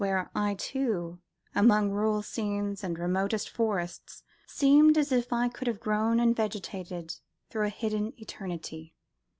where 0.03 0.31
I 0.33 0.55
too, 0.55 1.19
among 1.53 1.91
rural 1.91 2.23
scenes 2.23 2.83
and 2.83 2.97
remote 2.97 3.39
forests, 3.53 4.23
seemed 4.47 4.97
as 4.97 5.11
if 5.11 5.31
I 5.31 5.47
could 5.47 5.67
have 5.67 5.79
grown 5.79 6.19
and 6.19 6.35
vegetated 6.35 7.13
through 7.51 7.67
a 7.67 7.69
hidden 7.69 8.11
eternity." 8.17 8.95